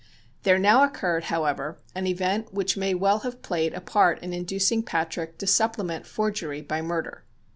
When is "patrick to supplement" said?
4.81-6.07